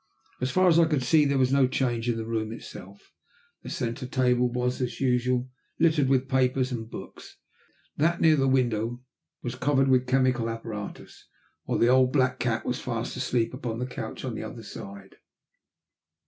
So 0.39 0.47
far 0.47 0.67
as 0.67 0.79
I 0.79 0.85
could 0.87 1.03
see 1.03 1.25
there 1.25 1.37
was 1.37 1.53
no 1.53 1.67
change 1.67 2.09
in 2.09 2.17
the 2.17 2.25
room 2.25 2.51
itself. 2.51 3.11
The 3.61 3.69
centre 3.69 4.07
table 4.07 4.49
as 4.65 4.99
usual 4.99 5.37
was 5.41 5.45
littered 5.79 6.09
with 6.09 6.27
papers 6.27 6.71
and 6.71 6.89
books, 6.89 7.37
that 7.97 8.19
near 8.19 8.35
the 8.35 8.47
window 8.47 9.03
was 9.43 9.53
covered 9.53 9.89
with 9.89 10.07
chemical 10.07 10.49
apparatus, 10.49 11.27
while 11.65 11.77
the 11.77 11.89
old 11.89 12.11
black 12.11 12.39
cat 12.39 12.65
was 12.65 12.79
fast 12.81 13.15
asleep 13.15 13.53
upon 13.53 13.77
the 13.77 13.85
couch 13.85 14.25
on 14.25 14.33
the 14.33 14.41
other 14.41 14.63
side. 14.63 15.17